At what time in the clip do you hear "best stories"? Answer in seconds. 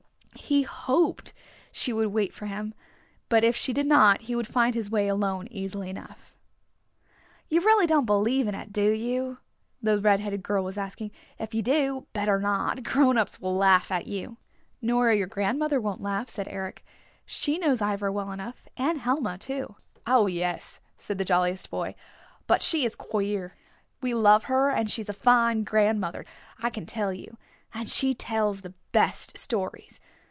28.91-30.01